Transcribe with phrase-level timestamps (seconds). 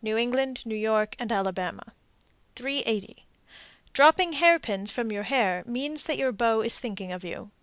[0.00, 1.92] New England, New York, and Alabama.
[2.56, 3.26] 380.
[3.92, 7.50] Dropping hairpins from your hair means that your beau is thinking of you.